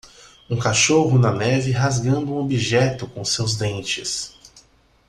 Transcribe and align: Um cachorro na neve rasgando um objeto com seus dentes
Um 0.49 0.57
cachorro 0.57 1.19
na 1.19 1.31
neve 1.31 1.69
rasgando 1.71 2.31
um 2.33 2.37
objeto 2.39 3.05
com 3.05 3.23
seus 3.23 3.55
dentes 3.55 4.33